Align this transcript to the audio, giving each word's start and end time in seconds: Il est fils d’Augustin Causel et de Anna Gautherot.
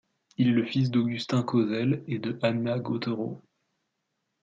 Il 0.37 0.57
est 0.57 0.65
fils 0.65 0.89
d’Augustin 0.89 1.43
Causel 1.43 2.03
et 2.07 2.17
de 2.17 2.35
Anna 2.41 2.79
Gautherot. 2.79 3.39